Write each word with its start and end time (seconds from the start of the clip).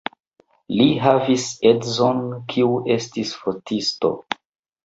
Li 0.79 0.87
havis 1.03 1.45
edzon, 1.73 2.23
kiu 2.55 2.73
estis 2.97 3.35
fotisto. 3.43 4.15